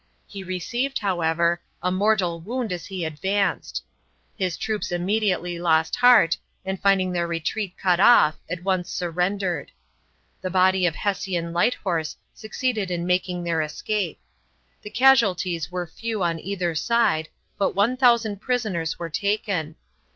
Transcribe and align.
He 0.25 0.41
received, 0.43 0.97
however, 0.97 1.61
a 1.83 1.91
mortal 1.91 2.39
wound 2.39 2.71
as 2.73 2.87
he 2.87 3.05
advanced. 3.05 3.83
His 4.35 4.57
troops 4.57 4.91
immediately 4.91 5.59
lost 5.59 5.97
heart, 5.97 6.37
and 6.65 6.81
finding 6.81 7.11
their 7.11 7.27
retreat 7.27 7.75
cut 7.77 7.99
off 7.99 8.39
at 8.49 8.63
once 8.63 8.89
surrendered. 8.89 9.71
A 10.43 10.49
body 10.49 10.87
of 10.87 10.95
Hessian 10.95 11.53
light 11.53 11.75
horse 11.75 12.17
succeeded 12.33 12.89
in 12.89 13.05
making 13.05 13.43
their 13.43 13.61
escape. 13.61 14.19
The 14.81 14.89
casualties 14.89 15.69
were 15.71 15.85
few 15.85 16.23
on 16.23 16.39
either 16.39 16.73
side, 16.73 17.29
but 17.59 17.75
1000 17.75 18.41
prisoners 18.41 18.97
were 18.97 19.11
taken. 19.11 19.75